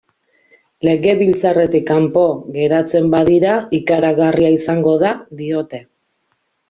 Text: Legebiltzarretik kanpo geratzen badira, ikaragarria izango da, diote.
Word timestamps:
Legebiltzarretik 0.87 1.85
kanpo 1.89 2.23
geratzen 2.55 3.11
badira, 3.17 3.53
ikaragarria 3.81 4.51
izango 4.59 4.95
da, 5.05 5.13
diote. 5.43 5.83